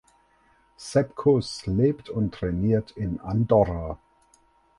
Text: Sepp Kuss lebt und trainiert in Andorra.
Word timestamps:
Sepp 0.77 1.15
Kuss 1.15 1.67
lebt 1.67 2.09
und 2.09 2.33
trainiert 2.33 2.89
in 2.89 3.19
Andorra. 3.19 3.99